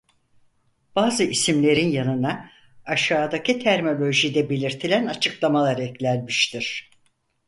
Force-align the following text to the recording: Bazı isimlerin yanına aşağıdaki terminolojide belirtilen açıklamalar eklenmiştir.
Bazı 0.95 1.23
isimlerin 1.23 1.87
yanına 1.87 2.49
aşağıdaki 2.85 3.59
terminolojide 3.59 4.49
belirtilen 4.49 5.05
açıklamalar 5.05 5.77
eklenmiştir. 5.77 6.89